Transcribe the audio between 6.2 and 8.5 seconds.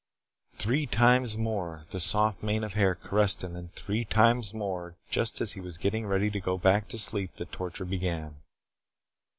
to go back to sleep the torture began.